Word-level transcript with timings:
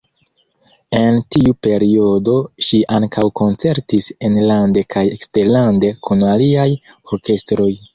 En 0.99 1.19
tiu 1.35 1.53
periodo 1.67 2.35
ŝi 2.69 2.81
ankaŭ 2.99 3.27
koncertis 3.43 4.11
enlande 4.33 4.87
kaj 4.97 5.07
eksterlande 5.15 5.97
kun 6.09 6.29
aliaj 6.35 6.71
orkestroj. 6.95 7.75